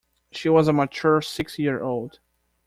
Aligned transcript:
She 0.31 0.49
was 0.49 0.67
a 0.67 0.73
mature 0.73 1.21
six-year-old. 1.21 2.17